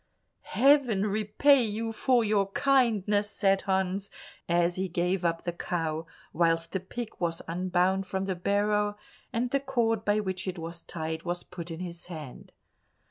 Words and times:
"Heaven 0.57 1.05
repay 1.05 1.63
you 1.63 1.91
for 1.91 2.23
your 2.25 2.49
kindness!" 2.53 3.29
said 3.29 3.61
Hans 3.61 4.09
as 4.49 4.75
he 4.75 4.87
gave 4.89 5.23
up 5.23 5.43
the 5.43 5.53
cow, 5.53 6.07
whilst 6.33 6.71
the 6.71 6.79
pig 6.79 7.09
was 7.19 7.43
unbound 7.47 8.07
from 8.07 8.25
the 8.25 8.33
barrow, 8.33 8.97
and 9.31 9.51
the 9.51 9.59
cord 9.59 10.03
by 10.03 10.19
which 10.19 10.47
it 10.47 10.57
was 10.57 10.81
tied 10.81 11.21
was 11.21 11.43
put 11.43 11.69
in 11.69 11.81
his 11.81 12.07
hand. 12.07 12.51